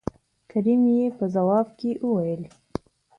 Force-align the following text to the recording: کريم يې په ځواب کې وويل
کريم 0.51 0.81
يې 0.97 1.05
په 1.17 1.25
ځواب 1.35 1.67
کې 1.79 1.91
وويل 2.05 2.41